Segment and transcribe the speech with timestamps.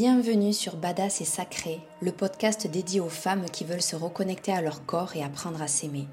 [0.00, 4.62] Bienvenue sur Badass et Sacré, le podcast dédié aux femmes qui veulent se reconnecter à
[4.62, 6.06] leur corps et apprendre à s'aimer.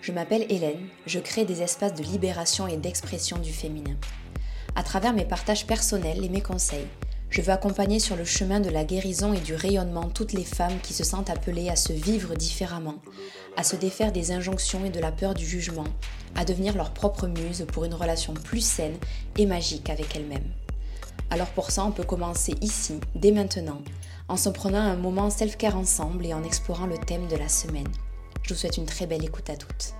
[0.00, 3.96] Je m'appelle Hélène, je crée des espaces de libération et d'expression du féminin.
[4.76, 6.86] À travers mes partages personnels et mes conseils,
[7.28, 10.78] je veux accompagner sur le chemin de la guérison et du rayonnement toutes les femmes
[10.80, 13.02] qui se sentent appelées à se vivre différemment,
[13.56, 15.88] à se défaire des injonctions et de la peur du jugement,
[16.36, 18.96] à devenir leur propre muse pour une relation plus saine
[19.36, 20.52] et magique avec elles-mêmes.
[21.30, 23.82] Alors pour ça, on peut commencer ici, dès maintenant,
[24.28, 27.88] en se prenant un moment self-care ensemble et en explorant le thème de la semaine.
[28.42, 29.94] Je vous souhaite une très belle écoute à toutes.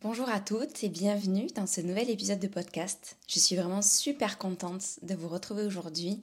[0.00, 3.16] Bonjour à toutes et bienvenue dans ce nouvel épisode de podcast.
[3.28, 6.22] Je suis vraiment super contente de vous retrouver aujourd'hui,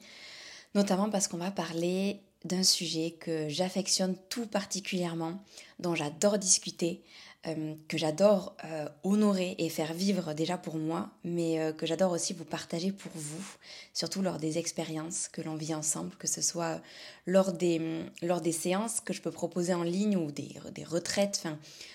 [0.76, 5.44] notamment parce qu'on va parler d'un sujet que j'affectionne tout particulièrement,
[5.80, 7.04] dont j'adore discuter,
[7.48, 12.12] euh, que j'adore euh, honorer et faire vivre déjà pour moi, mais euh, que j'adore
[12.12, 13.46] aussi vous partager pour vous,
[13.94, 16.82] surtout lors des expériences que l'on vit ensemble, que ce soit
[17.28, 21.44] lors des, lors des séances que je peux proposer en ligne ou des, des retraites.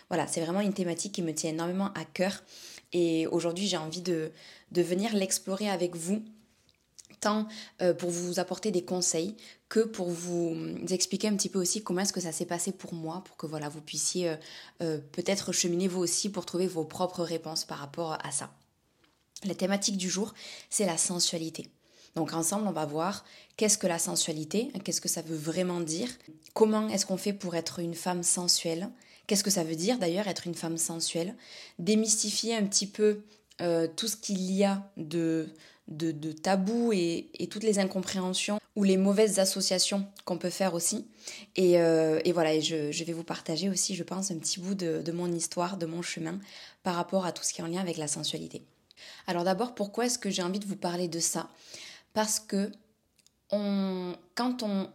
[0.09, 2.43] Voilà, c'est vraiment une thématique qui me tient énormément à cœur.
[2.93, 4.33] Et aujourd'hui, j'ai envie de,
[4.73, 6.23] de venir l'explorer avec vous
[7.21, 7.47] tant
[7.83, 9.37] euh, pour vous apporter des conseils
[9.69, 10.57] que pour vous
[10.89, 13.47] expliquer un petit peu aussi comment est-ce que ça s'est passé pour moi, pour que
[13.47, 14.37] voilà, vous puissiez euh,
[14.83, 18.51] euh, peut-être cheminer vous aussi pour trouver vos propres réponses par rapport à ça.
[19.45, 20.35] La thématique du jour,
[20.71, 21.69] c'est la sensualité.
[22.17, 23.25] Donc ensemble, on va voir
[23.57, 26.09] qu'est-ce que la sensualité, qu'est-ce que ça veut vraiment dire,
[26.55, 28.91] comment est-ce qu'on fait pour être une femme sensuelle,
[29.29, 31.37] qu'est-ce que ça veut dire d'ailleurs être une femme sensuelle,
[31.79, 33.23] démystifier un petit peu
[33.95, 35.47] tout ce qu'il y a de,
[35.91, 41.07] de, tabous et, toutes les incompréhensions ou les mauvaises associations qu'on peut faire aussi.
[41.57, 45.13] Et, euh, voilà, et je, vais vous partager aussi, je pense, un petit bout de,
[45.13, 46.39] mon histoire, de mon chemin
[46.83, 48.63] par rapport à tout ce qui est en lien avec la sensualité.
[49.27, 51.49] Alors d'abord, pourquoi est-ce que j'ai envie de vous parler de ça?
[52.15, 52.71] Parce que
[53.49, 54.89] quand on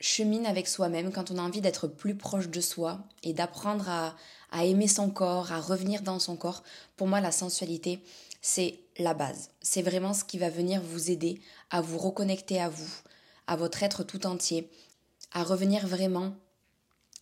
[0.00, 4.64] chemine avec soi-même, quand on a envie d'être plus proche de soi et d'apprendre à
[4.64, 6.62] aimer son corps, à revenir dans son corps,
[6.96, 8.00] pour moi, la sensualité,
[8.40, 9.50] c'est la base.
[9.60, 11.40] C'est vraiment ce qui va venir vous aider
[11.70, 12.90] à vous reconnecter à vous,
[13.46, 14.70] à votre être tout entier,
[15.32, 16.34] à revenir vraiment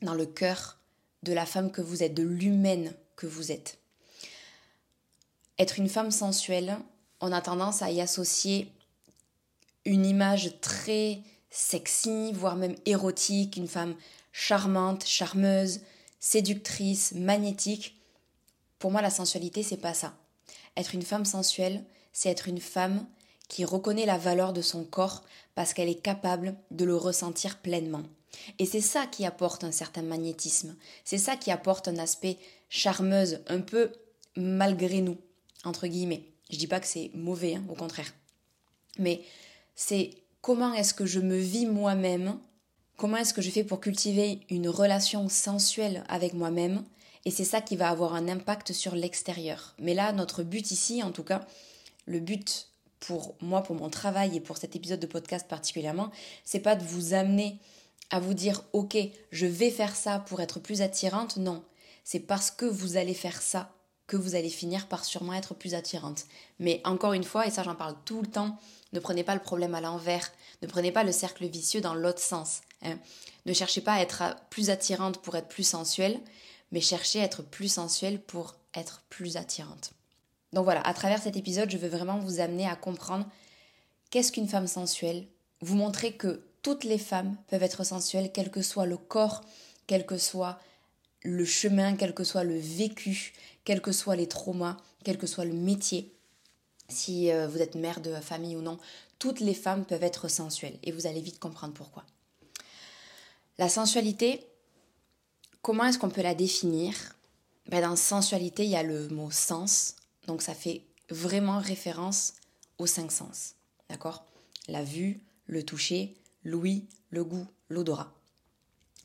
[0.02, 0.78] dans le cœur
[1.22, 3.78] de la femme que vous êtes, de l'humaine que vous êtes.
[5.58, 6.76] Être une femme sensuelle,
[7.20, 8.70] on a tendance à y associer
[9.84, 13.94] une image très sexy, voire même érotique, une femme
[14.32, 15.80] charmante, charmeuse,
[16.20, 17.98] séductrice, magnétique.
[18.78, 20.14] Pour moi, la sensualité, c'est pas ça.
[20.76, 23.06] Être une femme sensuelle, c'est être une femme
[23.48, 25.22] qui reconnaît la valeur de son corps
[25.54, 28.02] parce qu'elle est capable de le ressentir pleinement.
[28.58, 32.38] Et c'est ça qui apporte un certain magnétisme, c'est ça qui apporte un aspect
[32.68, 33.92] charmeuse, un peu
[34.36, 35.16] malgré nous,
[35.64, 36.24] entre guillemets.
[36.50, 38.12] Je dis pas que c'est mauvais, hein, au contraire.
[38.98, 39.22] Mais
[39.74, 40.10] c'est
[40.42, 42.38] comment est-ce que je me vis moi-même,
[42.96, 46.84] comment est-ce que je fais pour cultiver une relation sensuelle avec moi-même?
[47.26, 49.74] Et c'est ça qui va avoir un impact sur l'extérieur.
[49.80, 51.44] Mais là, notre but ici, en tout cas,
[52.06, 52.68] le but
[53.00, 56.12] pour moi, pour mon travail et pour cet épisode de podcast particulièrement,
[56.44, 57.58] c'est pas de vous amener
[58.10, 58.96] à vous dire ok,
[59.32, 61.36] je vais faire ça pour être plus attirante.
[61.36, 61.64] Non,
[62.04, 63.72] c'est parce que vous allez faire ça
[64.06, 66.26] que vous allez finir par sûrement être plus attirante.
[66.60, 68.56] Mais encore une fois, et ça j'en parle tout le temps,
[68.92, 70.30] ne prenez pas le problème à l'envers,
[70.62, 72.60] ne prenez pas le cercle vicieux dans l'autre sens.
[72.82, 72.98] Hein.
[73.46, 76.20] Ne cherchez pas à être plus attirante pour être plus sensuelle,
[76.72, 79.92] mais chercher à être plus sensuelle pour être plus attirante.
[80.52, 83.26] Donc voilà, à travers cet épisode, je veux vraiment vous amener à comprendre
[84.10, 85.26] qu'est-ce qu'une femme sensuelle,
[85.60, 89.42] vous montrer que toutes les femmes peuvent être sensuelles, quel que soit le corps,
[89.86, 90.58] quel que soit
[91.22, 93.34] le chemin, quel que soit le vécu,
[93.64, 96.12] quels que soient les traumas, quel que soit le métier.
[96.88, 98.78] Si euh, vous êtes mère de famille ou non,
[99.18, 102.04] toutes les femmes peuvent être sensuelles et vous allez vite comprendre pourquoi.
[103.58, 104.46] La sensualité,
[105.66, 106.94] Comment est-ce qu'on peut la définir?
[107.66, 109.96] Ben Dans sensualité, il y a le mot sens,
[110.28, 112.34] donc ça fait vraiment référence
[112.78, 113.56] aux cinq sens.
[113.90, 114.24] D'accord?
[114.68, 116.14] La vue, le toucher,
[116.44, 118.12] l'ouïe, le goût, l'odorat.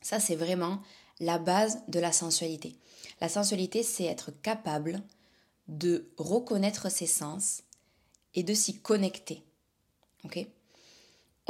[0.04, 0.84] Ça, c'est vraiment
[1.20, 2.76] la base de la sensualité.
[3.22, 5.02] La sensualité, c'est être capable
[5.68, 7.64] de reconnaître ses sens
[8.36, 9.42] et de s'y connecter.
[10.26, 10.46] Ok?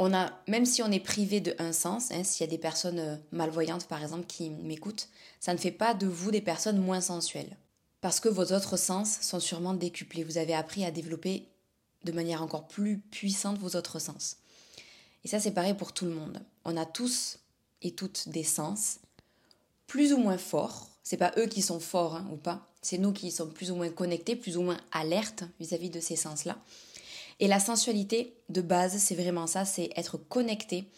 [0.02, 2.58] On a, même si on est privé de un sens, hein, s'il y a des
[2.58, 5.08] personnes euh, malvoyantes par exemple qui m'écoutent,
[5.38, 7.56] ça ne fait pas de vous des personnes moins sensuelles.
[8.00, 10.24] Parce que vos autres sens sont sûrement décuplés.
[10.24, 11.46] Vous avez appris à développer
[12.02, 14.38] de manière encore plus puissante vos autres sens.
[15.24, 16.42] Et ça c'est pareil pour tout le monde.
[16.64, 17.38] On a tous
[17.80, 18.98] et toutes des sens,
[19.86, 20.88] plus ou moins forts.
[21.04, 22.68] C'est pas eux qui sont forts hein, ou pas.
[22.80, 26.00] C'est nous qui sommes plus ou moins connectés, plus ou moins alertes vis-à-vis -vis de
[26.00, 26.58] ces sens-là.
[27.40, 30.88] Et la sensualité de base, c'est vraiment ça, c'est être connecté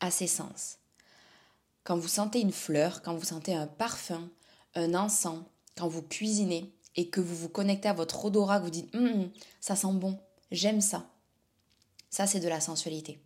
[0.00, 0.78] à ses sens.
[1.84, 4.28] Quand vous sentez une fleur, quand vous sentez un parfum,
[4.74, 5.44] un encens,
[5.76, 9.30] quand vous cuisinez et que vous vous connectez à votre odorat, que vous dites hum,
[9.60, 10.18] ça sent bon,
[10.50, 11.06] j'aime ça.
[12.10, 13.20] Ça, c'est de la sensualité.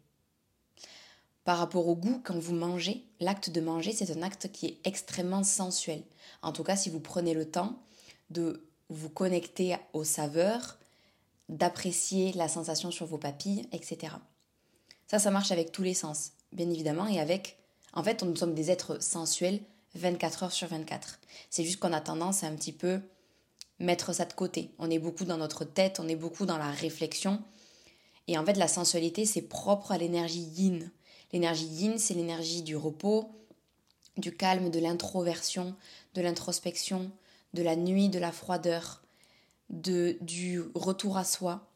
[1.45, 4.81] Par rapport au goût, quand vous mangez, l'acte de manger, c'est un acte qui est
[4.85, 6.03] extrêmement sensuel.
[6.43, 7.79] En tout cas, si vous prenez le temps
[8.31, 10.78] de vous connecter aux saveurs,
[11.49, 14.15] d'apprécier la sensation sur vos papilles, etc.
[15.07, 17.59] Ça, ça marche avec tous les sens, bien évidemment, et avec...
[17.95, 19.61] En fait, nous sommes des êtres sensuels
[19.95, 21.19] 24 heures sur 24.
[21.51, 23.01] C'est juste qu'on a tendance à un petit peu
[23.79, 24.71] mettre ça de côté.
[24.79, 27.43] On est beaucoup dans notre tête, on est beaucoup dans la réflexion.
[28.27, 30.91] Et en fait, la sensualité, c'est propre à l'énergie yin.
[31.33, 33.31] L'énergie yin, c'est l'énergie du repos,
[34.17, 35.75] du calme, de l'introversion,
[36.15, 37.11] de l'introspection,
[37.55, 39.03] de la nuit, de la froideur,
[39.71, 41.69] de, du retour à soi,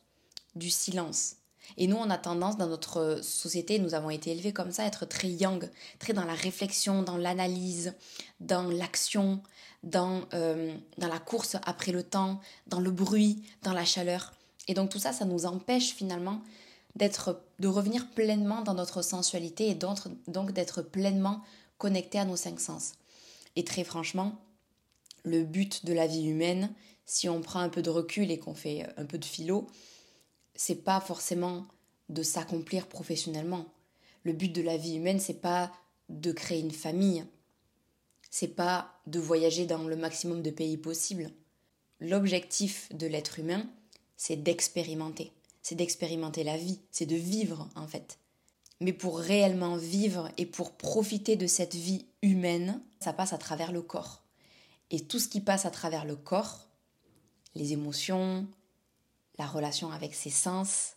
[0.55, 1.37] du silence.
[1.77, 4.87] Et nous, on a tendance dans notre société, nous avons été élevés comme ça, à
[4.87, 7.95] être très yang, très dans la réflexion, dans l'analyse,
[8.41, 9.43] dans l'action,
[9.83, 14.33] dans, euh, dans la course après le temps, dans le bruit, dans la chaleur.
[14.69, 16.43] Et donc tout ça, ça nous empêche finalement
[16.95, 21.43] d'être, de revenir pleinement dans notre sensualité et donc d'être pleinement
[21.79, 22.93] connecté à nos cinq sens.
[23.57, 24.39] Et très franchement,
[25.25, 26.71] le but de la vie humaine,
[27.05, 29.67] si on prend un peu de recul et qu'on fait un peu de philo,
[30.55, 31.67] c'est pas forcément
[32.09, 33.67] de s'accomplir professionnellement.
[34.25, 35.73] Le but de la vie humaine, c'est pas
[36.09, 37.25] de créer une famille.
[38.31, 41.31] C'est pas de voyager dans le maximum de pays possible.
[42.01, 43.69] L'objectif de l'être humain,
[44.17, 45.33] c'est d'expérimenter.
[45.63, 48.19] C'est d'expérimenter la vie, c'est de vivre en fait.
[48.81, 53.71] Mais pour réellement vivre et pour profiter de cette vie humaine, ça passe à travers
[53.71, 54.23] le corps.
[54.91, 56.69] Et tout ce qui passe à travers le corps,
[57.55, 58.47] les émotions,
[59.39, 60.95] la relation avec ses sens,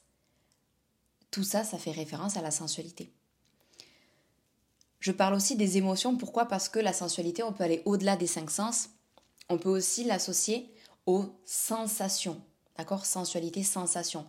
[1.31, 3.12] tout ça, ça fait référence à la sensualité.
[5.00, 6.46] Je parle aussi des émotions, pourquoi?
[6.46, 8.90] Parce que la sensualité, on peut aller au-delà des cinq sens,
[9.50, 10.74] on peut aussi l'associer
[11.06, 12.42] aux sensations,
[12.78, 13.06] d'accord?
[13.06, 14.25] Sensualité, sensation.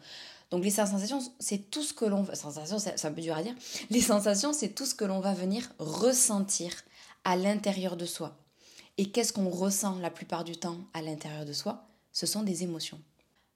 [0.50, 2.26] Donc les sensations, c'est tout ce que l'on...
[2.34, 3.54] Sensations, c'est un peu dur à dire.
[3.90, 6.72] Les sensations, c'est tout ce que l'on va venir ressentir
[7.24, 8.36] à l'intérieur de soi.
[8.98, 11.86] Et qu'est-ce qu'on ressent la plupart du temps à l'intérieur de soi?
[12.16, 12.98] Ce sont des émotions.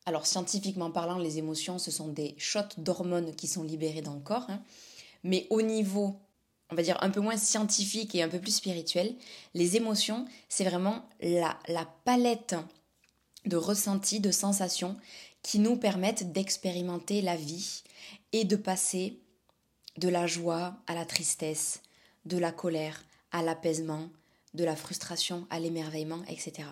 [0.04, 4.20] Alors scientifiquement parlant, les émotions, ce sont des shots d'hormones qui sont libérés dans le
[4.20, 4.44] corps.
[4.50, 4.62] Hein.
[5.24, 6.20] Mais au niveau,
[6.68, 9.14] on va dire, un peu moins scientifique et un peu plus spirituel,
[9.54, 12.54] les émotions, c'est vraiment la, la palette
[13.46, 14.94] de ressentis, de sensations
[15.42, 17.82] qui nous permettent d'expérimenter la vie
[18.32, 19.22] et de passer
[19.96, 21.80] de la joie à la tristesse,
[22.26, 23.02] de la colère
[23.32, 24.10] à l'apaisement,
[24.52, 26.68] de la frustration à l'émerveillement, etc.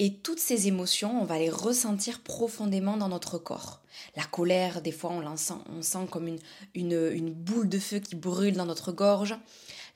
[0.00, 3.80] Et toutes ces émotions, on va les ressentir profondément dans notre corps.
[4.16, 6.40] La colère, des fois, on, sent, on sent comme une,
[6.74, 9.36] une, boule de feu qui brûle dans notre gorge.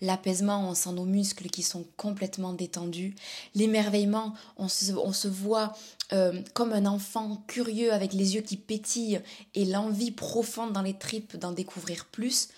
[0.01, 3.17] L'apaisement, on sent nos muscles qui sont complètement détendus.
[3.57, 5.73] L'émerveillement, on se, on se voit
[6.13, 9.21] euh, comme un enfant curieux avec les yeux qui pétillent
[9.57, 12.51] et l'envie profonde dans les tripes d'en découvrir plus.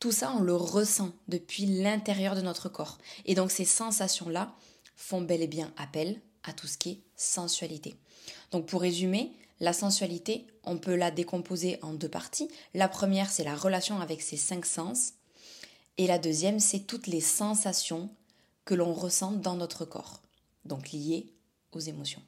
[0.00, 2.96] Tout ça, on le ressent depuis l'intérieur de notre corps.
[3.26, 4.54] Et donc ces sensations-là
[4.96, 7.96] font bel et bien appel à tout ce qui est sensualité.
[8.50, 12.48] Donc pour résumer, la sensualité, on peut la décomposer en deux parties.
[12.74, 15.14] La première, c'est la relation avec ses cinq sens.
[15.96, 18.08] Et la deuxième, c'est toutes les sensations
[18.64, 20.20] que l'on ressent dans notre corps,
[20.64, 21.32] donc liées
[21.72, 22.22] aux émotions.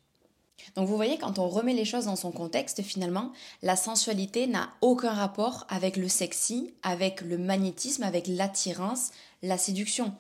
[0.75, 4.71] Donc vous voyez, quand on remet les choses dans son contexte, finalement, la sensualité n'a
[4.81, 9.11] aucun rapport avec le sexy, avec le magnétisme, avec l'attirance,
[9.43, 10.15] la séduction.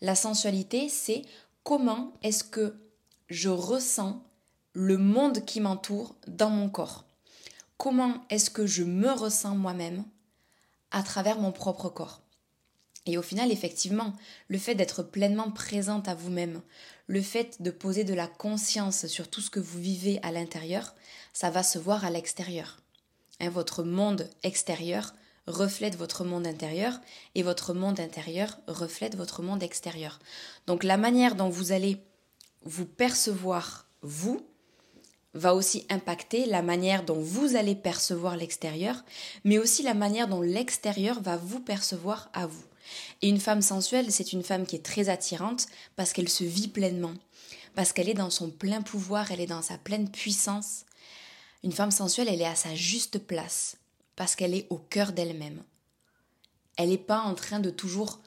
[0.00, 1.22] La sensualité, c'est
[1.64, 2.76] comment est-ce que
[3.32, 4.22] je ressens
[4.74, 7.06] le monde qui m'entoure dans mon corps.
[7.78, 10.04] Comment est-ce que je me ressens moi-même
[10.90, 12.20] à travers mon propre corps?
[13.06, 14.12] Et au final, effectivement,
[14.48, 16.60] le fait d'être pleinement présente à vous-même,
[17.06, 20.94] le fait de poser de la conscience sur tout ce que vous vivez à l'intérieur,
[21.32, 22.82] ça va se voir à l'extérieur.
[23.40, 25.14] Hein, votre monde extérieur
[25.46, 27.00] reflète votre monde intérieur
[27.34, 30.20] et votre monde intérieur reflète votre monde extérieur.
[30.66, 32.04] Donc la manière dont vous allez
[32.64, 34.44] vous percevoir vous
[35.34, 39.02] va aussi impacter la manière dont vous allez percevoir l'extérieur,
[39.44, 42.64] mais aussi la manière dont l'extérieur va vous percevoir à vous.
[43.22, 46.68] Et une femme sensuelle, c'est une femme qui est très attirante parce qu'elle se vit
[46.68, 47.14] pleinement,
[47.74, 50.84] parce qu'elle est dans son plein pouvoir, elle est dans sa pleine puissance.
[51.64, 53.76] Une femme sensuelle, elle est à sa juste place,
[54.16, 55.62] parce qu'elle est au cœur d'elle-même.
[56.76, 58.20] Elle n'est pas en train de toujours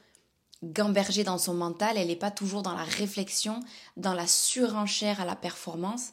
[0.62, 3.60] gamberger dans son mental, elle n'est pas toujours dans la réflexion,
[3.96, 6.12] dans la surenchère à la performance,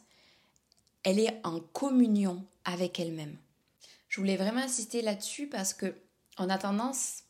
[1.03, 3.37] elle est en communion avec elle-même.
[4.09, 5.95] Je voulais vraiment insister là-dessus parce que
[6.37, 7.23] on a tendance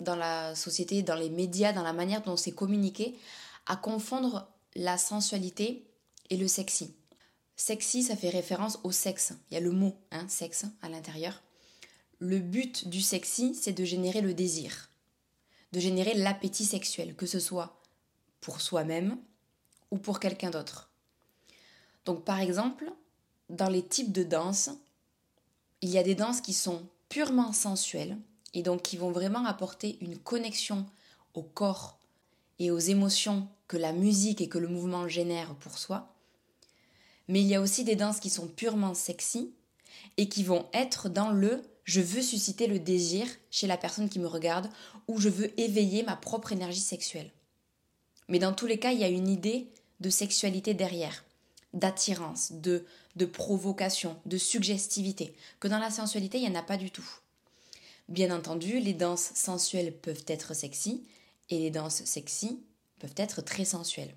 [0.00, 3.16] dans la société, dans les médias, dans la manière dont c'est communiqué,
[3.66, 5.86] à confondre la sensualité
[6.30, 6.94] et le sexy.
[7.56, 9.32] Sexy, ça fait référence au sexe.
[9.50, 11.42] Il y a le mot hein, sexe à l'intérieur.
[12.18, 14.88] Le but du sexy, c'est de générer le désir,
[15.74, 17.80] de générer l'appétit sexuel, que ce soit
[18.40, 19.18] pour soi-même
[19.90, 20.88] ou pour quelqu'un d'autre.
[22.04, 22.92] Donc par exemple,
[23.50, 24.70] dans les types de danse,
[25.82, 28.16] il y a des danses qui sont purement sensuelles
[28.54, 30.86] et donc qui vont vraiment apporter une connexion
[31.34, 31.98] au corps
[32.60, 36.14] et aux émotions que la musique et que le mouvement génèrent pour soi.
[37.26, 39.52] Mais il y a aussi des danses qui sont purement sexy
[40.18, 44.18] et qui vont être dans le je veux susciter le désir chez la personne qui
[44.18, 44.68] me regarde
[45.06, 47.30] ou je veux éveiller ma propre énergie sexuelle.
[48.28, 49.68] Mais dans tous les cas, il y a une idée
[50.00, 51.24] de sexualité derrière,
[51.74, 52.86] d'attirance, de,
[53.26, 57.08] provocation, de suggestivité, que dans la sensualité, il n'y en a pas du tout.
[58.08, 61.04] Bien entendu, les danses sensuelles peuvent être sexy
[61.50, 62.60] et les danses sexy
[62.98, 64.14] peuvent être très sensuelles.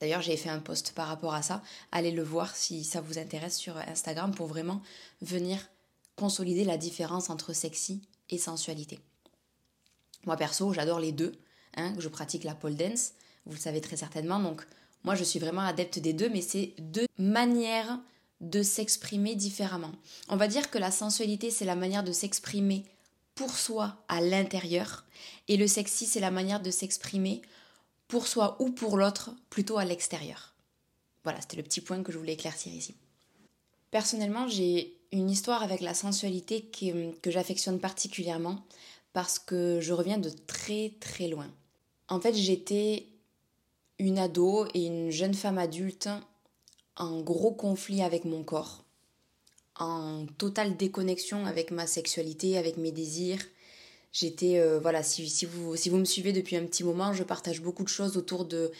[0.00, 1.62] D'ailleurs, j'ai fait un post par rapport à ça.
[1.92, 4.80] Allez le voir si ça vous intéresse sur Instagram pour vraiment
[5.20, 5.68] venir
[6.20, 9.00] consolider la différence entre sexy et sensualité.
[10.26, 11.32] Moi perso, j'adore les deux.
[11.76, 13.12] Hein, je pratique la pole dance,
[13.46, 14.38] vous le savez très certainement.
[14.38, 14.66] Donc
[15.02, 17.98] moi, je suis vraiment adepte des deux, mais c'est deux manières
[18.42, 19.92] de s'exprimer différemment.
[20.28, 22.84] On va dire que la sensualité, c'est la manière de s'exprimer
[23.34, 25.06] pour soi à l'intérieur,
[25.48, 27.40] et le sexy, c'est la manière de s'exprimer
[28.08, 30.52] pour soi ou pour l'autre, plutôt à l'extérieur.
[31.24, 32.94] Voilà, c'était le petit point que je voulais éclaircir ici.
[33.90, 36.70] Personnellement, j'ai une histoire avec la sensualité
[37.22, 38.64] que j'affectionne particulièrement
[39.12, 41.50] parce que je reviens de très très loin.
[42.08, 43.06] En fait, j'étais
[43.98, 46.08] une ado et une jeune femme adulte
[46.96, 48.84] en gros conflit avec mon corps,
[49.76, 53.44] en totale déconnexion avec ma sexualité, avec mes désirs,
[54.12, 57.22] J'étais, euh, voilà, si, si, vous, si vous me suivez depuis un petit moment, je
[57.22, 58.72] partage beaucoup de choses autour de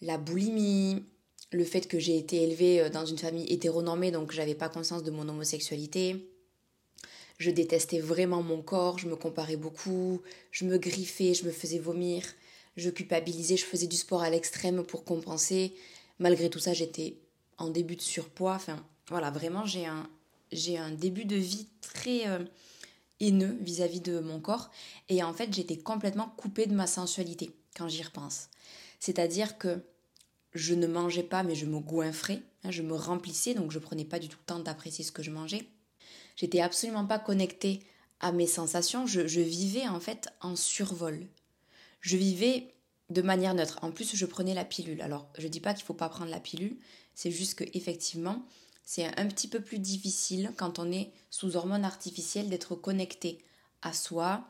[0.00, 1.04] la boulimie,
[1.52, 5.02] le fait que j'ai été élevée euh, dans une famille hétéronormée, donc j'avais pas conscience
[5.02, 6.28] de mon homosexualité.
[7.38, 11.78] Je détestais vraiment mon corps, je me comparais beaucoup, je me griffais, je me faisais
[11.78, 12.24] vomir,
[12.76, 15.74] je culpabilisais, je faisais du sport à l'extrême pour compenser.
[16.18, 17.16] Malgré tout ça, j'étais
[17.58, 18.54] en début de surpoids.
[18.54, 20.08] Enfin, voilà, vraiment, j'ai un,
[20.52, 22.28] j'ai un début de vie très.
[22.28, 22.44] Euh,
[23.22, 24.70] haineux vis-à-vis de mon corps.
[25.08, 28.48] Et en fait, j'étais complètement coupée de ma sensualité quand j'y repense.
[29.00, 29.82] C'est-à-dire que
[30.54, 34.04] je ne mangeais pas, mais je me goinfrais, hein, je me remplissais, donc je prenais
[34.04, 35.66] pas du tout le temps d'apprécier ce que je mangeais.
[36.36, 37.80] J'étais absolument pas connectée
[38.20, 41.26] à mes sensations, je, vivais en fait en survol.
[42.00, 42.68] Je vivais
[43.10, 43.78] de manière neutre.
[43.82, 45.02] En plus, je prenais la pilule.
[45.02, 46.76] Alors, je dis pas qu'il faut pas prendre la pilule,
[47.14, 48.46] c'est juste que effectivement,
[48.84, 53.38] c'est un petit peu plus difficile quand on est sous hormones artificielles d'être connecté
[53.82, 54.44] à soi,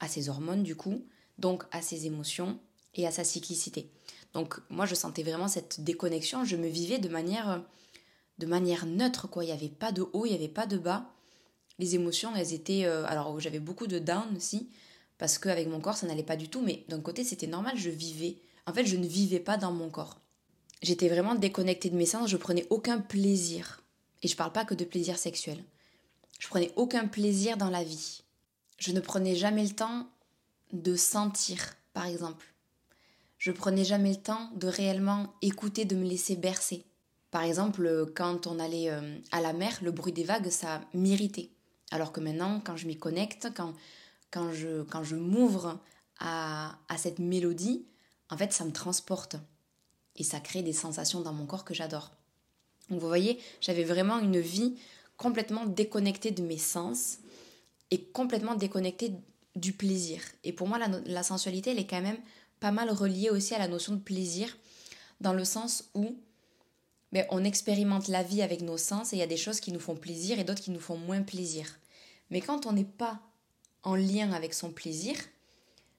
[0.00, 1.04] à ses hormones du coup,
[1.38, 2.58] donc à ses émotions
[2.94, 3.90] et à sa cyclicité.
[4.34, 7.62] Donc moi je sentais vraiment cette déconnexion, je me vivais de manière
[8.38, 10.78] de manière neutre quoi, il n'y avait pas de haut, il n'y avait pas de
[10.78, 11.10] bas.
[11.78, 14.70] Les émotions, elles étaient euh, alors j'avais beaucoup de down aussi
[15.18, 17.90] parce qu'avec mon corps ça n'allait pas du tout mais d'un côté c'était normal, je
[17.90, 18.38] vivais.
[18.66, 20.20] En fait, je ne vivais pas dans mon corps.
[20.82, 23.82] J'étais vraiment déconnectée de mes sens, je prenais aucun plaisir.
[24.22, 25.62] Et je parle pas que de plaisir sexuel.
[26.38, 28.22] Je prenais aucun plaisir dans la vie.
[28.78, 30.06] Je ne prenais jamais le temps
[30.72, 32.46] de sentir, par exemple.
[33.40, 36.84] Je prenais jamais le temps de réellement écouter, de me laisser bercer.
[37.30, 41.48] Par exemple, quand on allait euh, à la mer, le bruit des vagues, ça m'irritait.
[41.90, 43.72] Alors que maintenant, quand je m'y connecte, quand,
[44.30, 45.80] quand je, quand je m'ouvre
[46.18, 47.86] à, à cette mélodie,
[48.28, 49.36] en fait, ça me transporte
[50.16, 52.10] et ça crée des sensations dans mon corps que j'adore.
[52.90, 54.76] Donc vous voyez, j'avais vraiment une vie
[55.16, 57.20] complètement déconnectée de mes sens
[57.90, 59.14] et complètement déconnectée
[59.56, 60.20] du plaisir.
[60.44, 62.18] Et pour moi, la, sensualité, elle est quand même
[62.60, 64.56] pas mal reliée aussi à la notion de plaisir,
[65.20, 66.16] dans le sens où
[67.12, 69.72] ben, on expérimente la vie avec nos sens et il y a des choses qui
[69.72, 71.78] nous font plaisir et d'autres qui nous font moins plaisir.
[72.30, 73.20] Mais quand on n'est pas
[73.82, 75.16] en lien avec son plaisir,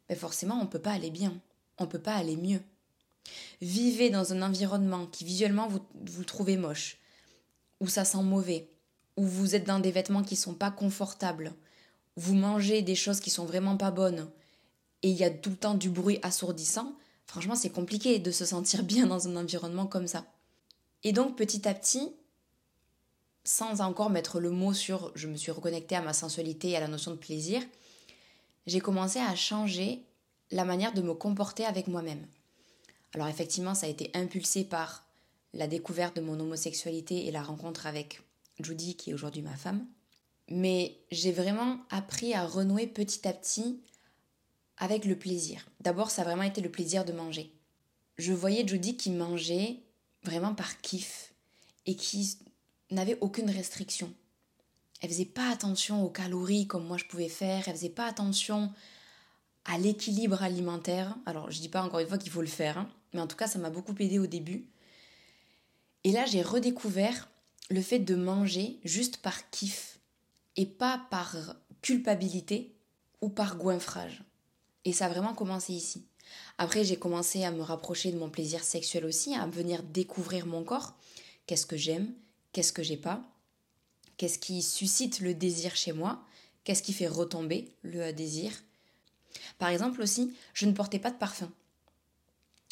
[0.07, 1.37] ben forcément on ne peut pas aller bien,
[1.77, 2.61] on ne peut pas aller mieux.
[3.61, 6.97] Vivez dans un environnement qui visuellement vous, vous trouvez moche,
[7.79, 8.69] où ça sent mauvais,
[9.17, 11.53] où vous êtes dans des vêtements qui sont pas confortables,
[12.15, 14.29] vous mangez des choses qui sont vraiment pas bonnes,
[15.03, 18.45] et il y a tout le temps du bruit assourdissant, franchement c'est compliqué de se
[18.45, 20.25] sentir bien dans un environnement comme ça.
[21.03, 22.11] Et donc petit à petit,
[23.43, 26.79] sans encore mettre le mot sur je me suis reconnectée à ma sensualité et à
[26.79, 27.61] la notion de plaisir,
[28.67, 30.03] j'ai commencé à changer
[30.51, 32.25] la manière de me comporter avec moi-même.
[33.13, 35.05] Alors effectivement, ça a été impulsé par
[35.53, 38.21] la découverte de mon homosexualité et la rencontre avec
[38.59, 39.85] Judy, qui est aujourd'hui ma femme.
[40.49, 43.81] Mais j'ai vraiment appris à renouer petit à petit
[44.81, 45.63] avec le plaisir.
[45.79, 47.53] D'abord, ça a vraiment été le plaisir de manger.
[48.17, 49.77] Je voyais Jodie qui mangeait
[50.23, 51.33] vraiment par kiff
[51.85, 52.37] et qui
[52.89, 54.11] n'avait aucune restriction.
[54.99, 58.73] Elle faisait pas attention aux calories comme moi je pouvais faire, elle faisait pas attention
[59.65, 61.15] à l'équilibre alimentaire.
[61.27, 63.37] Alors, je dis pas encore une fois qu'il faut le faire, hein, mais en tout
[63.37, 64.65] cas, ça m'a beaucoup aidé au début.
[66.03, 67.29] Et là, j'ai redécouvert
[67.69, 69.99] le fait de manger juste par kiff
[70.55, 71.35] et pas par
[71.83, 72.75] culpabilité
[73.21, 74.23] ou par goinfrage.
[74.85, 76.05] Et ça a vraiment commencé ici.
[76.57, 80.63] Après, j'ai commencé à me rapprocher de mon plaisir sexuel aussi, à venir découvrir mon
[80.63, 80.95] corps.
[81.45, 82.13] Qu'est-ce que j'aime?
[82.51, 83.23] Qu'est-ce que j'ai pas?
[84.17, 86.23] Qu'est-ce qui suscite le désir chez moi?
[86.63, 88.51] Qu'est-ce qui fait retomber le désir?
[89.57, 91.51] Par exemple aussi, je ne portais pas de parfum.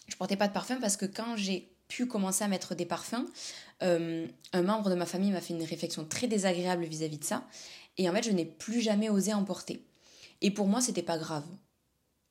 [0.08, 3.26] Je portais pas de parfum parce que quand j'ai pu commencer à mettre des parfums,
[3.82, 7.48] euh, un membre de ma famille m'a fait une réflexion très désagréable vis-à-vis de ça.
[7.98, 9.84] Et en fait, je n'ai plus jamais osé en porter.
[10.42, 11.46] Et pour moi, c'était pas grave.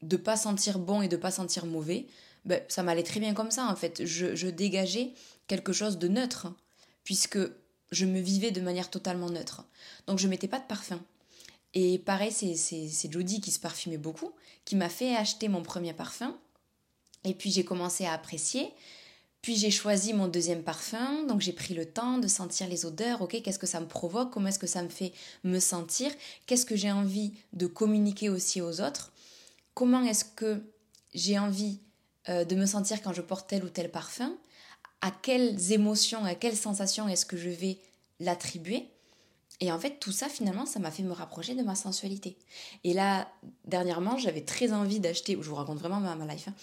[0.03, 2.07] De pas sentir bon et de pas sentir mauvais,
[2.45, 4.05] ben, ça m'allait très bien comme ça en fait.
[4.05, 5.13] Je, dégageais
[5.47, 6.49] quelque chose de neutre,
[7.05, 7.39] puisque
[7.91, 9.65] je me vivais de manière totalement neutre.
[10.07, 11.01] Donc je mettais pas de parfum.
[11.75, 14.33] Et pareil, c'est Jodie qui se parfumait beaucoup,
[14.65, 16.37] qui m'a fait acheter mon premier parfum.
[17.25, 18.73] Et puis j'ai commencé à apprécier.
[19.43, 23.23] Puis j'ai choisi mon deuxième parfum, donc j'ai pris le temps de sentir les odeurs,
[23.23, 25.13] ok, qu'est-ce que ça me provoque, comment est-ce que ça me fait
[25.45, 26.11] me sentir,
[26.47, 29.13] qu'est-ce que j'ai envie de communiquer aussi aux autres,
[29.79, 30.61] comment est-ce que
[31.15, 31.79] j'ai envie
[32.29, 34.37] euh, de me sentir quand je porte tel ou tel parfum,
[35.03, 37.79] à quelles émotions, à quelles sensations est-ce que je vais
[38.19, 38.89] l'attribuer?
[39.61, 42.37] Et en fait, tout ça, finalement, ça m'a fait me rapprocher de ma sensualité.
[42.83, 43.29] Et là,
[43.67, 46.55] dernièrement, j'avais très envie d'acheter, je vous raconte vraiment ma, life, hein.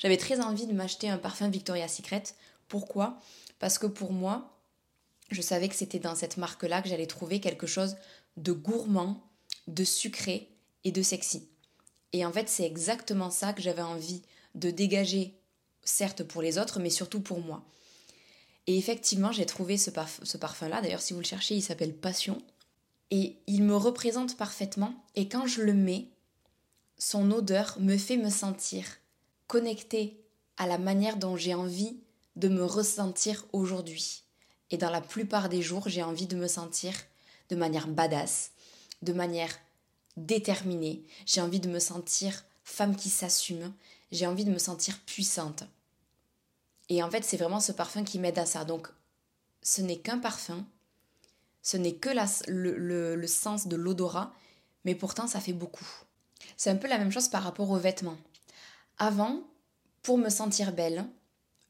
[0.00, 2.24] j'avais très envie de m'acheter un parfum Victoria's Secret.
[2.66, 3.20] Pourquoi?
[3.60, 4.58] Parce que pour moi,
[5.30, 7.94] je savais que c'était dans cette marque-là que j'allais trouver quelque chose
[8.36, 9.22] de gourmand,
[9.68, 10.48] de sucré
[10.82, 11.48] et de sexy.
[12.14, 14.22] Et en fait, c'est exactement ça que j'avais envie
[14.54, 15.34] de dégager,
[15.82, 17.64] certes pour les autres, mais surtout pour moi.
[18.68, 20.80] Et effectivement, j'ai trouvé ce, parfum-là.
[20.80, 22.40] D'ailleurs, si vous le cherchez, il s'appelle Passion.
[23.10, 24.94] Et il me représente parfaitement.
[25.16, 26.06] Et quand je le mets,
[26.98, 28.84] son odeur me fait me sentir
[29.48, 30.16] connectée
[30.56, 31.96] à la manière dont j'ai envie
[32.36, 34.22] de me ressentir aujourd'hui.
[34.70, 36.94] Et dans la plupart des jours, j'ai envie de me sentir
[37.48, 38.52] de manière badass,
[39.02, 39.58] de manière
[40.16, 41.02] déterminée.
[41.26, 43.72] J'ai envie de me sentir femme qui s'assume.
[44.12, 45.64] J'ai envie de me sentir puissante.
[46.88, 48.64] Et en fait, c'est vraiment ce parfum qui m'aide à ça.
[48.64, 48.88] Donc,
[49.62, 50.64] ce n'est qu'un parfum,
[51.62, 52.10] ce n'est que
[52.46, 54.32] le, sens de l'odorat,
[54.84, 55.88] mais pourtant, ça fait beaucoup.
[56.56, 58.18] C'est un peu la même chose par rapport aux vêtements.
[58.98, 59.42] Avant,
[60.02, 61.06] pour me sentir belle,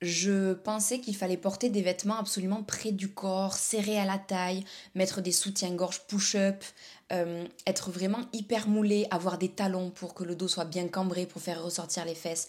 [0.02, 4.64] je pensais qu'il fallait porter des vêtements absolument près du corps, serrés à la taille,
[4.94, 6.62] mettre des soutiens-gorge push-up,
[7.12, 11.26] euh, être vraiment hyper moulé, avoir des talons pour que le dos soit bien cambré
[11.26, 12.48] pour faire ressortir les fesses,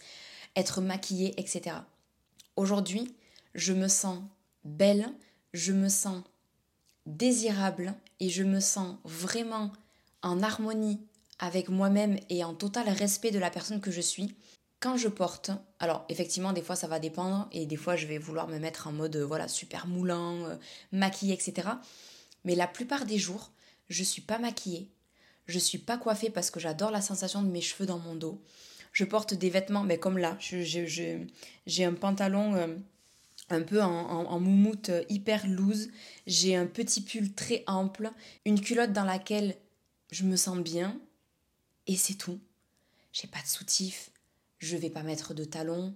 [0.55, 1.77] être maquillée, etc.
[2.55, 3.13] Aujourd'hui,
[3.53, 4.19] je me sens
[4.63, 5.07] belle,
[5.53, 6.23] je me sens
[7.05, 9.71] désirable et je me sens vraiment
[10.21, 10.99] en harmonie
[11.39, 14.35] avec moi-même et en total respect de la personne que je suis
[14.79, 15.51] quand je porte.
[15.79, 18.87] Alors effectivement des fois ça va dépendre et des fois je vais vouloir me mettre
[18.87, 20.55] en mode voilà super moulant, euh,
[20.91, 21.69] maquillée etc.
[22.43, 23.51] Mais la plupart des jours
[23.89, 24.89] je suis pas maquillée,
[25.47, 28.41] je suis pas coiffée parce que j'adore la sensation de mes cheveux dans mon dos.
[28.91, 32.75] Je porte des vêtements, mais comme là, j'ai un pantalon euh,
[33.49, 35.89] un peu en, moumoute euh, hyper loose.
[36.27, 38.11] J'ai un petit pull très ample,
[38.45, 39.55] une culotte dans laquelle
[40.11, 40.99] je me sens bien,
[41.87, 42.39] et c'est tout.
[43.11, 44.11] J'ai pas de soutif,
[44.59, 45.93] je vais pas mettre de talons.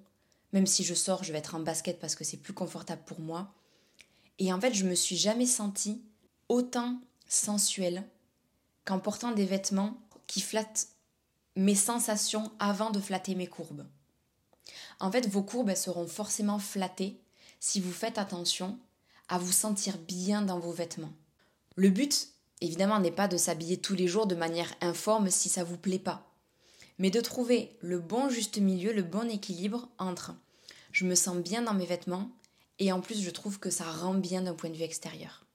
[0.51, 3.19] Même si je sors, je vais être en basket parce que c'est plus confortable pour
[3.19, 3.53] moi.
[4.39, 6.01] Et en fait, je me suis jamais sentie
[6.47, 8.03] autant sensuelle
[8.83, 10.89] qu'en portant des vêtements qui flattent
[11.55, 13.85] mes sensations avant de flatter mes courbes.
[14.99, 17.21] En fait, vos courbes elles seront forcément flattées
[17.61, 18.77] si vous faites attention
[19.29, 21.13] à vous sentir bien dans vos vêtements.
[21.75, 25.63] Le but, évidemment, n'est pas de s'habiller tous les jours de manière informe si ça
[25.63, 26.29] vous plaît pas,
[26.97, 30.33] mais de trouver le bon juste milieu, le bon équilibre entre
[30.91, 32.29] je me sens bien dans mes vêtements
[32.79, 35.45] et en plus je trouve que ça rend bien d'un point de vue extérieur.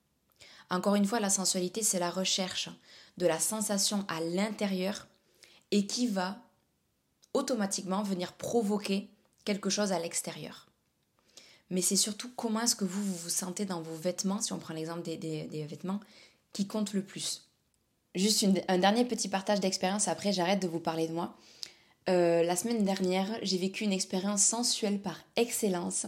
[0.70, 2.70] Encore une fois, la sensualité, c'est la recherche
[3.18, 5.06] de la sensation à l'intérieur
[5.70, 6.38] et qui va
[7.32, 9.08] automatiquement venir provoquer
[9.44, 10.66] quelque chose à l'extérieur.
[11.70, 14.74] Mais c'est surtout comment est-ce que vous, vous sentez dans vos vêtements, si on prend
[14.74, 16.00] l'exemple des, vêtements,
[16.52, 17.48] qui compte le plus.
[18.14, 21.36] Juste un dernier petit partage d'expérience, après j'arrête de vous parler de moi.
[22.08, 26.06] Euh, la semaine dernière, j'ai vécu une expérience sensuelle par excellence.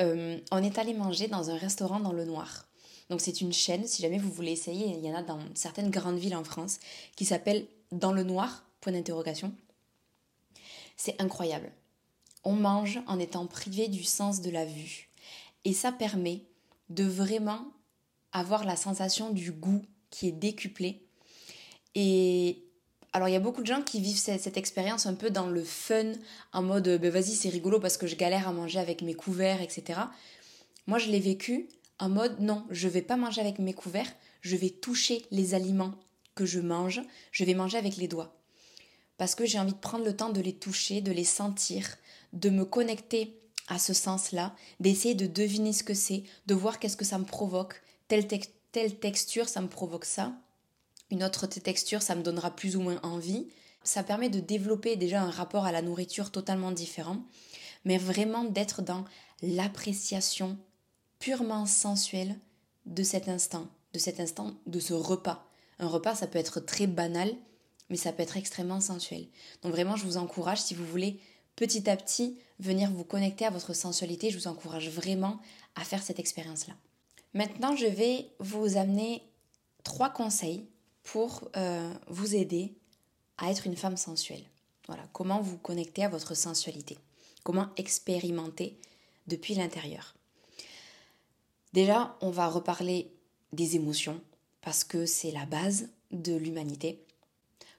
[0.00, 2.67] Euh, on est allé manger dans un restaurant dans le noir.
[3.10, 5.90] Donc c'est une chaîne, si jamais vous voulez essayer, il y en a dans certaines
[5.90, 6.78] grandes villes en France,
[7.16, 9.52] qui s'appelle Dans le noir, point d'interrogation.
[10.96, 11.72] C'est incroyable.
[12.44, 15.08] On mange en étant privé du sens de la vue.
[15.64, 16.42] Et ça permet
[16.90, 17.66] de vraiment
[18.32, 21.02] avoir la sensation du goût qui est décuplé.
[21.94, 22.62] Et
[23.12, 25.64] alors il y a beaucoup de gens qui vivent cette, expérience un peu dans le
[25.64, 26.12] fun,
[26.52, 29.62] en mode ben vas-y c'est rigolo parce que je galère à manger avec mes couverts,
[29.62, 30.00] etc.
[30.86, 34.56] Moi je l'ai vécu en mode non, je vais pas manger avec mes couverts, je
[34.56, 35.94] vais toucher les aliments
[36.34, 38.36] que je mange, je vais manger avec les doigts.
[39.16, 41.96] Parce que j'ai envie de prendre le temps de les toucher, de les sentir,
[42.32, 46.96] de me connecter à ce sens-là, d'essayer de deviner ce que c'est, de voir qu'est-ce
[46.96, 50.32] que ça me provoque, telle, telle texture, ça me provoque ça,
[51.10, 53.48] une autre texture, ça me donnera plus ou moins envie.
[53.82, 57.22] Ça permet de développer déjà un rapport à la nourriture totalement différent,
[57.84, 59.04] mais vraiment d'être dans
[59.42, 60.58] l'appréciation
[61.18, 62.36] purement sensuelle
[62.86, 65.46] de cet instant, de cet instant, de ce repas.
[65.78, 67.34] Un repas, ça peut être très banal,
[67.90, 69.26] mais ça peut être extrêmement sensuel.
[69.62, 71.20] Donc vraiment, je vous encourage, si vous voulez
[71.56, 75.38] petit à petit venir vous connecter à votre sensualité, je vous encourage vraiment
[75.74, 76.74] à faire cette expérience-là.
[77.34, 79.22] Maintenant, je vais vous amener
[79.84, 80.66] trois conseils
[81.02, 82.74] pour euh, vous aider
[83.38, 84.44] à être une femme sensuelle.
[84.86, 86.98] Voilà, comment vous connecter à votre sensualité,
[87.44, 88.78] comment expérimenter
[89.26, 90.17] depuis l'intérieur.
[91.78, 93.12] Déjà, on va reparler
[93.52, 94.20] des émotions
[94.62, 97.06] parce que c'est la base de l'humanité.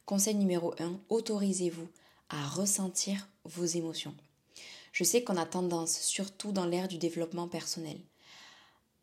[0.06, 1.90] Conseil numéro 1, autorisez-vous
[2.30, 4.16] à ressentir vos émotions.
[4.94, 8.00] Je sais qu'on a tendance, surtout dans l'ère du développement personnel,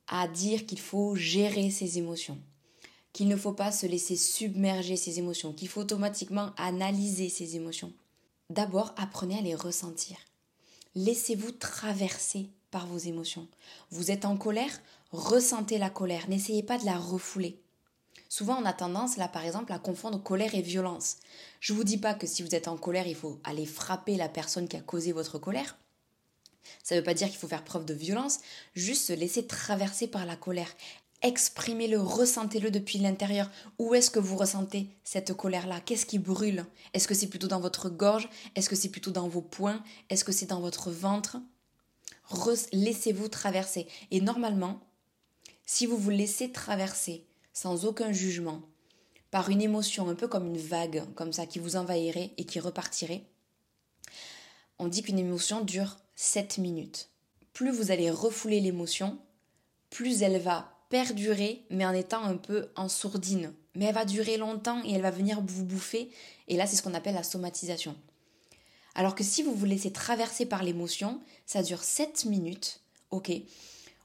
[0.09, 2.39] à dire qu'il faut gérer ses émotions,
[3.13, 7.93] qu'il ne faut pas se laisser submerger ses émotions, qu'il faut automatiquement analyser ses émotions.
[8.49, 10.17] D'abord, apprenez à les ressentir.
[10.95, 12.49] Laissez-vous traverser
[12.85, 13.49] vos émotions.
[13.91, 17.59] Vous êtes en colère, ressentez la colère, n'essayez pas de la refouler.
[18.29, 21.17] Souvent, on a tendance, là par exemple, à confondre colère et violence.
[21.61, 24.17] Je ne vous dis pas que si vous êtes en colère, il faut aller frapper
[24.17, 25.79] la personne qui a causé votre colère.
[26.83, 28.41] Ça ne veut pas dire qu'il faut faire preuve de violence,
[28.75, 30.75] juste se laisser traverser par la colère
[31.23, 33.51] exprimez-le, ressentez-le depuis l'intérieur.
[33.79, 35.81] Où est-ce que vous ressentez cette colère-là?
[35.81, 36.65] Qu'est-ce qui brûle?
[36.95, 38.29] Est-ce que c'est plutôt dans votre gorge?
[38.55, 39.83] Est-ce que c'est plutôt dans vos poings?
[40.11, 41.39] Est-ce que c'est dans votre ventre?
[42.73, 43.87] Laissez-vous traverser.
[44.11, 44.81] Et normalement,
[45.65, 48.63] si vous vous laissez traverser sans aucun jugement,
[49.31, 52.61] par une émotion un peu comme une vague, comme ça, qui vous envahirait et qui
[52.61, 53.25] repartirait,
[54.79, 57.09] on dit qu'une émotion dure 7 minutes.
[57.53, 59.19] Plus vous allez refouler l'émotion,
[59.91, 63.53] plus elle va perdurer, mais en étant un peu en sourdine.
[63.75, 66.11] Mais elle va durer longtemps et elle va venir vous bouffer.
[66.49, 67.97] Et là, c'est ce qu'on appelle la somatisation.
[68.97, 72.81] Alors que si vous vous laissez traverser par l'émotion, ça dure 7 minutes,
[73.13, 73.31] ok.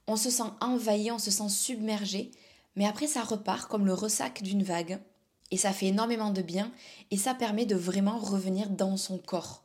[0.05, 2.29] On se sent envahi, on se sent submergé,
[2.75, 4.99] mais après ça repart comme le ressac d'une vague.
[5.49, 6.71] Et ça fait énormément de bien
[7.09, 9.63] et ça permet de vraiment revenir dans son corps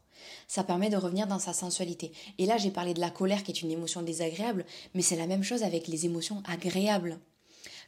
[0.49, 2.13] ça permet de revenir dans sa sensualité.
[2.39, 5.27] Et là, j'ai parlé de la colère qui est une émotion désagréable, mais c'est la
[5.27, 7.19] même chose avec les émotions agréables.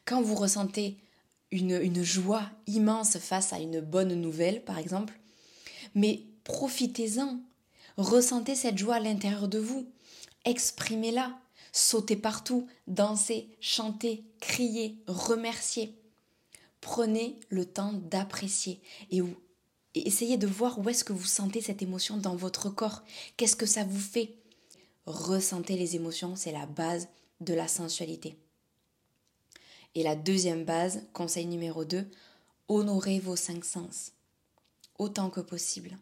[0.05, 0.99] Quand vous ressentez
[1.51, 5.19] une, une joie immense face à une bonne nouvelle, par exemple,
[5.95, 7.39] mais profitez-en.
[7.97, 9.87] Ressentez cette joie à l'intérieur de vous.
[10.45, 11.39] Exprimez-la.
[11.71, 15.95] Sautez partout, dansez, chantez, criez, remerciez.
[16.81, 18.81] Prenez le temps d'apprécier
[19.11, 19.23] et
[19.95, 23.03] essayez de voir où est-ce que vous sentez cette émotion dans votre corps.
[23.37, 24.35] Qu'est-ce que ça vous fait?
[25.07, 27.09] Ressentez les émotions, c'est la base
[27.41, 28.37] de la sensualité.
[29.95, 32.09] Et la deuxième base, conseil numéro 2,
[32.69, 34.13] honorez vos cinq sens
[34.99, 35.97] autant que possible.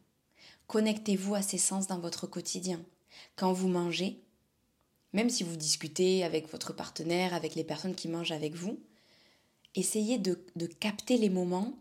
[0.66, 2.80] Connectez-vous à ces sens dans votre quotidien.
[3.36, 4.20] Quand vous mangez,
[5.12, 8.78] même si vous discutez avec votre partenaire, avec les personnes qui mangent avec vous,
[9.74, 10.38] essayez de,
[10.80, 11.72] capter les moments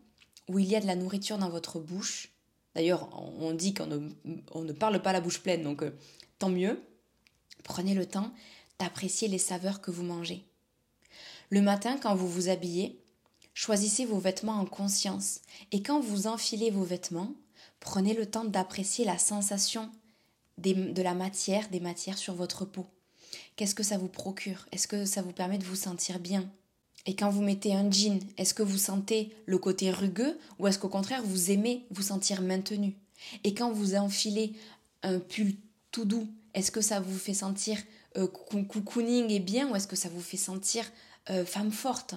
[0.48, 2.30] où il y a de la nourriture dans votre bouche.
[2.76, 4.10] D'ailleurs, on dit qu'on ne,
[4.52, 5.91] on ne parle pas la bouche pleine, donc euh,
[6.39, 6.80] tant mieux.
[7.63, 8.32] Prenez le temps
[8.80, 10.45] d'apprécier les saveurs que vous mangez.
[11.50, 13.00] Le matin, quand vous vous habillez,
[13.54, 15.41] choisissez vos vêtements en conscience.
[15.71, 17.34] Et quand vous enfilez vos vêtements,
[17.79, 19.89] prenez le temps d'apprécier la sensation
[20.57, 22.85] de la matière, des matières sur votre peau.
[23.55, 24.65] Qu'est-ce que ça vous procure?
[24.71, 26.49] Est-ce que ça vous permet de vous sentir bien?
[27.05, 30.79] Et quand vous mettez un jean, est-ce que vous sentez le côté rugueux ou est-ce
[30.79, 32.95] qu'au contraire vous aimez vous sentir maintenu?
[33.43, 34.53] Et quand vous enfilez
[35.03, 35.55] un pull
[35.91, 37.77] tout doux, est-ce que ça vous fait sentir
[38.17, 40.89] euh, cocooning et bien ou est-ce que ça vous fait sentir
[41.29, 42.15] euh, femme forte?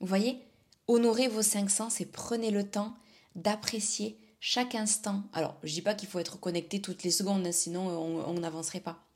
[0.00, 0.40] Vous voyez?
[0.88, 2.94] Honorez vos cinq sens et prenez le temps
[3.34, 5.22] d'apprécier chaque instant.
[5.32, 8.80] Alors, je dis pas qu'il faut être connecté toutes les secondes, hein, sinon on n'avancerait
[8.80, 9.06] pas.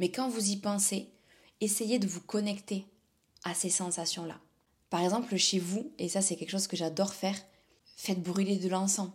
[0.00, 1.08] Mais quand vous y pensez,
[1.60, 2.84] essayez de vous connecter
[3.44, 4.40] à ces sensations-là.
[4.90, 7.38] Par exemple, chez vous, et ça c'est quelque chose que j'adore faire,
[7.96, 9.10] faites brûler de l'encens,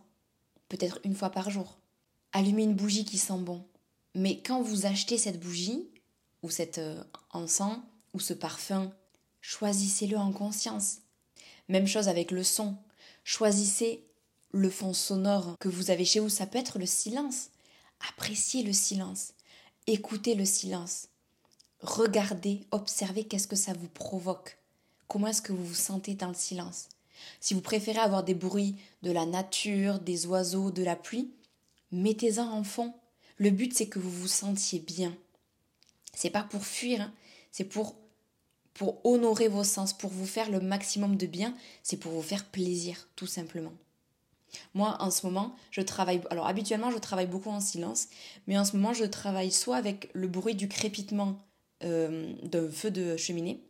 [0.69, 1.77] peut-être une fois par jour.
[2.31, 3.67] Allumez une bougie qui sent bon.
[4.15, 5.89] Mais quand vous achetez cette bougie,
[6.41, 7.79] ou cet euh, encens,
[8.13, 8.93] ou ce parfum,
[9.41, 10.99] choisissez-le en conscience.
[11.67, 12.77] Même chose avec le son.
[13.25, 14.06] Choisissez
[14.57, 16.29] le fond sonore que vous avez chez vous.
[16.29, 17.49] Ça peut être le silence.
[18.09, 19.33] Appréciez le silence.
[19.87, 21.07] Écoutez le silence.
[21.81, 24.57] Regardez, observez qu'est-ce que ça vous provoque.
[25.07, 26.89] Comment est-ce que vous vous sentez dans le silence?
[27.39, 31.31] Si vous préférez avoir des bruits de la nature, des oiseaux, de la pluie,
[31.91, 32.93] mettez-en en fond.
[33.37, 35.15] Le but c'est que vous vous sentiez bien.
[36.13, 37.13] C'est pas pour fuir, hein.
[37.51, 37.95] c'est pour
[38.73, 42.45] pour honorer vos sens, pour vous faire le maximum de bien, c'est pour vous faire
[42.45, 43.73] plaisir, tout simplement.
[44.73, 46.21] Moi, en ce moment, je travaille.
[46.29, 48.07] Alors, habituellement, je travaille beaucoup en silence,
[48.47, 51.39] mais en ce moment, je travaille soit avec le bruit du crépitement
[51.83, 53.61] euh, d'un feu de cheminée,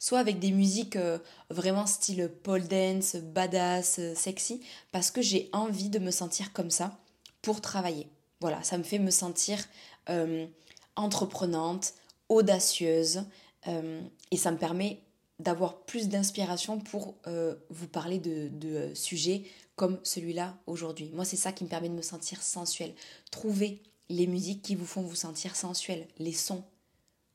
[0.00, 1.18] soit avec des musiques euh,
[1.50, 4.60] vraiment style pole dance, badass, euh, sexy,
[4.90, 6.98] parce que j'ai envie de me sentir comme ça
[7.42, 8.08] pour travailler.
[8.40, 9.58] Voilà, ça me fait me sentir
[10.96, 11.94] entreprenante,
[12.28, 13.24] audacieuse,
[13.66, 15.00] et ça me permet
[15.40, 17.16] d'avoir plus d'inspiration pour
[17.70, 19.44] vous parler de, de sujets
[19.76, 21.10] comme celui-là aujourd'hui.
[21.12, 22.94] Moi, c'est ça qui me permet de me sentir sensuelle.
[23.30, 26.64] Trouver les musiques qui vous font vous sentir sensuelle, les sons,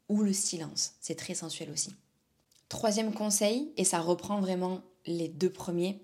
[0.07, 0.93] ou le silence.
[1.01, 1.95] C'est très sensuel aussi.
[2.67, 6.01] Troisième conseil, et ça reprend vraiment les deux premiers,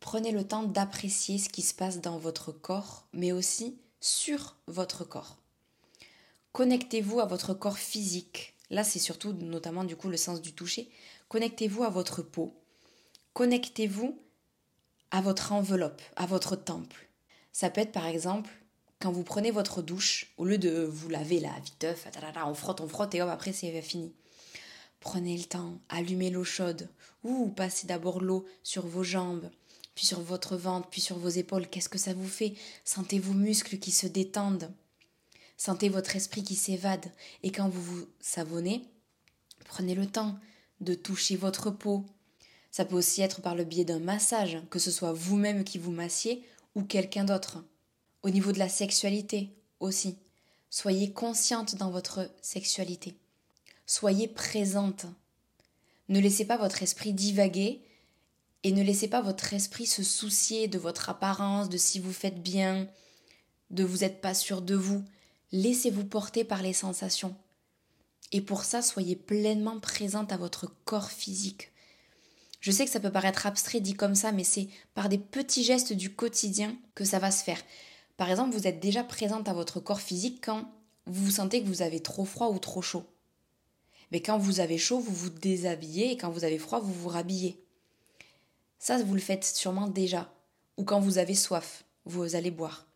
[0.00, 5.04] prenez le temps d'apprécier ce qui se passe dans votre corps, mais aussi sur votre
[5.04, 5.38] corps.
[6.52, 8.54] Connectez-vous à votre corps physique.
[8.70, 10.88] Là, c'est surtout notamment du coup le sens du toucher.
[11.34, 12.54] Connectez-vous à votre peau.
[13.32, 14.16] Connectez-vous
[15.10, 17.08] à votre enveloppe, à votre temple.
[17.50, 18.48] Ça peut être par exemple
[19.00, 22.06] quand vous prenez votre douche, au lieu de vous laver là, viteuf,
[22.46, 24.12] on frotte, on frotte et hop, après c'est fini.
[25.00, 26.88] Prenez le temps, allumez l'eau chaude,
[27.24, 29.50] ou passez d'abord l'eau sur vos jambes,
[29.96, 31.66] puis sur votre ventre, puis sur vos épaules.
[31.66, 32.54] Qu'est-ce que ça vous fait?
[32.84, 34.70] Sentez vos muscles qui se détendent.
[35.56, 37.10] Sentez votre esprit qui s'évade.
[37.42, 38.84] Et quand vous vous savonnez,
[39.64, 40.38] prenez le temps
[40.84, 42.04] de toucher votre peau.
[42.70, 45.92] Ça peut aussi être par le biais d'un massage, que ce soit vous-même qui vous
[45.92, 46.44] massiez
[46.74, 47.64] ou quelqu'un d'autre.
[48.22, 50.16] Au niveau de la sexualité aussi.
[50.70, 53.16] Soyez consciente dans votre sexualité.
[53.86, 55.06] Soyez présente.
[56.08, 57.80] Ne laissez pas votre esprit divaguer
[58.64, 62.42] et ne laissez pas votre esprit se soucier de votre apparence, de si vous faites
[62.42, 62.88] bien,
[63.70, 65.04] de vous n'êtes pas sûr de vous.
[65.52, 67.36] Laissez-vous porter par les sensations.
[68.32, 71.70] Et pour ça, soyez pleinement présente à votre corps physique.
[72.60, 75.64] Je sais que ça peut paraître abstrait dit comme ça, mais c'est par des petits
[75.64, 77.62] gestes du quotidien que ça va se faire.
[78.16, 80.70] Par exemple, vous êtes déjà présente à votre corps physique quand
[81.06, 83.04] vous sentez que vous avez trop froid ou trop chaud.
[84.12, 87.08] Mais quand vous avez chaud, vous vous déshabillez et quand vous avez froid, vous vous
[87.08, 87.62] rhabillez.
[88.78, 90.32] Ça, vous le faites sûrement déjà.
[90.76, 92.86] Ou quand vous avez soif, vous allez boire.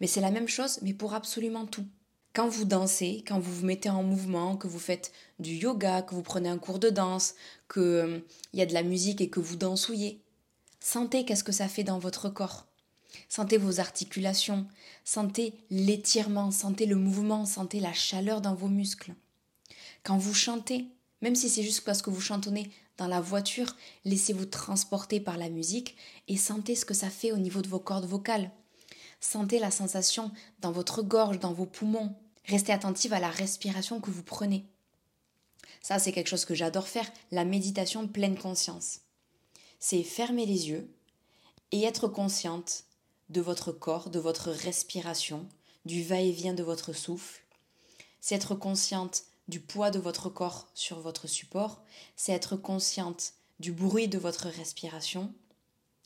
[0.00, 1.86] Mais c'est la même chose, mais pour absolument tout.
[2.34, 6.14] Quand vous dansez, quand vous vous mettez en mouvement, que vous faites du yoga, que
[6.14, 7.34] vous prenez un cours de danse,
[7.72, 8.18] qu'il euh,
[8.54, 10.22] y a de la musique et que vous dansouillez,
[10.80, 12.66] sentez qu'est-ce que ça fait dans votre corps.
[13.28, 14.66] Sentez vos articulations,
[15.04, 19.12] sentez l'étirement, sentez le mouvement, sentez la chaleur dans vos muscles.
[20.02, 20.86] Quand vous chantez,
[21.20, 25.50] même si c'est juste parce que vous chantonnez dans la voiture, laissez-vous transporter par la
[25.50, 25.96] musique
[26.28, 28.50] et sentez ce que ça fait au niveau de vos cordes vocales.
[29.22, 32.12] Sentez la sensation dans votre gorge, dans vos poumons.
[32.44, 34.66] Restez attentive à la respiration que vous prenez.
[35.80, 38.98] Ça, c'est quelque chose que j'adore faire, la méditation pleine conscience.
[39.78, 40.92] C'est fermer les yeux
[41.70, 42.82] et être consciente
[43.30, 45.48] de votre corps, de votre respiration,
[45.84, 47.42] du va-et-vient de votre souffle.
[48.20, 51.80] C'est être consciente du poids de votre corps sur votre support,
[52.16, 55.32] c'est être consciente du bruit de votre respiration,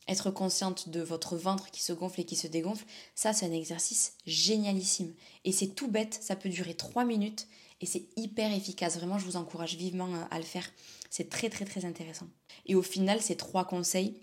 [0.09, 3.53] être consciente de votre ventre qui se gonfle et qui se dégonfle, ça c'est un
[3.53, 5.12] exercice génialissime.
[5.45, 7.49] Et c'est tout bête, ça peut durer 3 minutes
[7.81, 8.97] et c'est hyper efficace.
[8.97, 10.71] Vraiment, je vous encourage vivement à le faire.
[11.11, 12.29] C'est très très très intéressant.
[12.64, 14.21] Et au final, ces trois conseils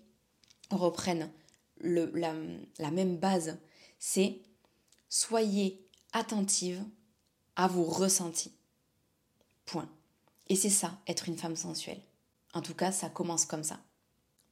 [0.71, 1.29] reprennent
[1.81, 3.57] la, même base,
[3.99, 4.41] c'est
[5.09, 6.83] soyez attentive
[7.55, 8.53] à vos ressentis.
[9.65, 9.89] Point.
[10.49, 12.01] Et c'est ça, être une femme sensuelle.
[12.53, 13.79] En tout cas, ça commence comme ça.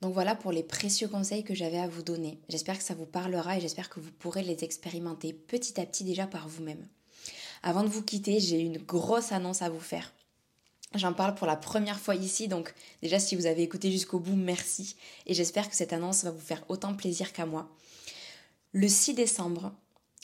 [0.02, 2.40] Donc voilà pour les précieux conseils que j'avais à vous donner.
[2.50, 6.04] J'espère que ça vous parlera et j'espère que vous pourrez les expérimenter petit à petit
[6.04, 6.88] déjà par vous-même.
[7.62, 10.12] Avant de vous quitter, j'ai une grosse annonce à vous faire.
[10.96, 14.36] J'en parle pour la première fois ici, donc déjà si vous avez écouté jusqu'au bout,
[14.36, 14.96] merci.
[15.26, 17.70] Et j'espère que cette annonce va vous faire autant plaisir qu'à moi.
[18.74, 19.72] Le 6 décembre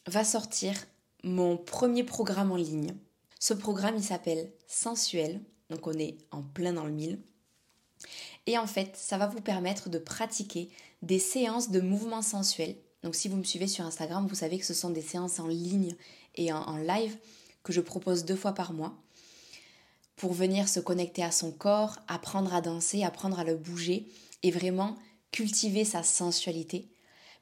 [0.08, 0.74] va sortir
[1.24, 2.96] mon premier programme en ligne.
[3.40, 7.20] Ce programme, il s'appelle Sensuel, donc on est en plein dans le mille.
[8.48, 10.70] Et en fait, ça va vous permettre de pratiquer
[11.02, 12.78] des séances de mouvements sensuels.
[13.04, 15.48] Donc si vous me suivez sur Instagram, vous savez que ce sont des séances en
[15.48, 15.96] ligne
[16.36, 17.18] et en, live
[17.64, 18.98] que je propose deux fois par mois
[20.16, 24.08] pour venir se connecter à son corps, apprendre à danser, apprendre à le bouger
[24.42, 24.96] et vraiment
[25.32, 26.90] cultiver sa sensualité.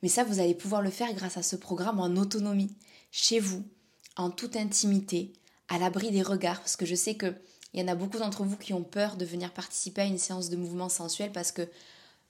[0.01, 2.75] Mais ça, vous allez pouvoir le faire grâce à ce programme en autonomie,
[3.11, 3.63] chez vous,
[4.17, 5.33] en toute intimité,
[5.69, 7.15] à l'abri des regards, parce que je sais
[7.75, 10.17] qu'il y en a beaucoup d'entre vous qui ont peur de venir participer à une
[10.17, 11.67] séance de mouvement sensuel parce que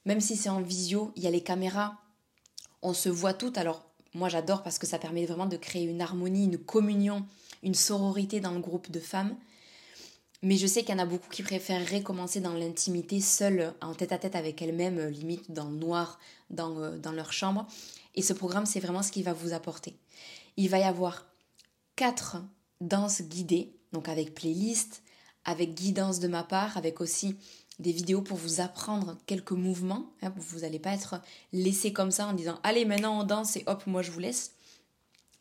[0.06, 2.02] même si c'est en visio, il y a les caméras,
[2.82, 3.60] on se voit toutes.
[3.60, 7.28] Alors moi j'adore parce que ça permet vraiment de créer une harmonie, une communion,
[7.62, 9.36] une sororité dans le groupe de femmes.
[10.42, 13.94] Mais je sais qu'il y en a beaucoup qui préféreraient commencer dans l'intimité, seule, en
[13.94, 17.68] tête à tête avec elles-mêmes, euh, limite dans le noir, dans, euh, dans leur chambre.
[18.16, 19.96] Et ce programme, c'est vraiment ce qu'il va vous apporter.
[20.58, 21.28] Il va y avoir
[21.96, 22.38] quatre
[22.82, 25.04] danses guidées, donc avec playlist,
[25.46, 27.36] avec guidance de ma part, avec aussi
[27.80, 30.12] des vidéos pour vous apprendre quelques mouvements.
[30.22, 31.22] Hein, vous n'allez pas être
[31.54, 34.52] laissé comme ça en disant allez maintenant on danse et hop moi je vous laisse.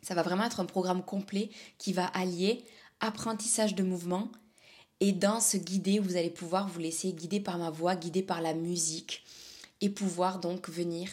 [0.02, 2.64] Ça va vraiment être un programme complet qui va allier
[3.00, 4.30] apprentissage de mouvements,
[5.00, 8.40] et dans ce guider, vous allez pouvoir vous laisser guider par ma voix, guider par
[8.40, 9.24] la musique
[9.80, 11.10] et pouvoir donc venir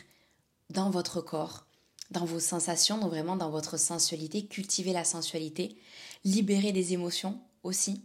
[0.69, 1.65] dans votre corps,
[2.11, 5.75] dans vos sensations, donc vraiment dans votre sensualité, cultiver la sensualité,
[6.23, 8.01] libérer des émotions aussi,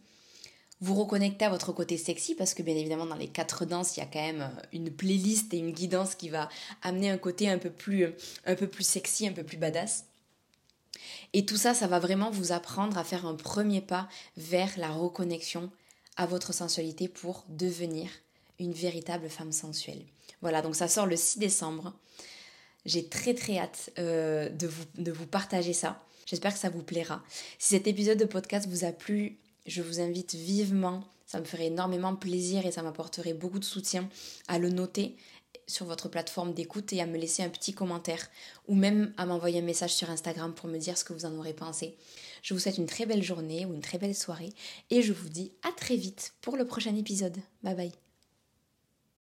[0.81, 4.01] vous reconnecter à votre côté sexy parce que bien évidemment dans les quatre danses il
[4.01, 6.49] y a quand même une playlist et une guidance qui va
[6.83, 8.13] amener un côté un peu plus
[8.45, 10.05] un peu plus sexy, un peu plus badass.
[11.33, 14.91] Et tout ça, ça va vraiment vous apprendre à faire un premier pas vers la
[14.91, 15.71] reconnexion
[16.17, 18.09] à votre sensualité pour devenir
[18.59, 20.03] une véritable femme sensuelle.
[20.41, 21.93] Voilà, donc ça sort le 6 décembre.
[22.85, 26.03] J'ai très très hâte euh, de, vous, de vous partager ça.
[26.25, 27.23] J'espère que ça vous plaira.
[27.59, 31.67] Si cet épisode de podcast vous a plu, je vous invite vivement, ça me ferait
[31.67, 34.09] énormément plaisir et ça m'apporterait beaucoup de soutien
[34.49, 35.17] à le noter
[35.67, 38.29] sur votre plateforme d'écoute et à me laisser un petit commentaire
[38.69, 41.35] ou même à m'envoyer un message sur Instagram pour me dire ce que vous en
[41.37, 41.97] aurez pensé.
[42.43, 44.53] Je vous souhaite une très belle journée ou une très belle soirée
[44.91, 47.37] et je vous dis à très vite pour le prochain épisode.
[47.63, 48.06] Bye bye.